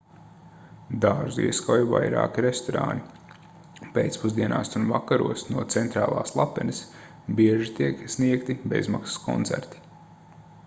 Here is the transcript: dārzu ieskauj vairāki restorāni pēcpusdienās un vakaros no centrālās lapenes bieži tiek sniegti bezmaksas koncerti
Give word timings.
dārzu 1.01 1.41
ieskauj 1.47 1.81
vairāki 1.89 2.43
restorāni 2.45 3.89
pēcpusdienās 3.97 4.73
un 4.79 4.87
vakaros 4.93 5.43
no 5.57 5.65
centrālās 5.75 6.33
lapenes 6.41 6.79
bieži 7.41 7.69
tiek 7.81 8.01
sniegti 8.15 8.57
bezmaksas 8.73 9.21
koncerti 9.27 9.85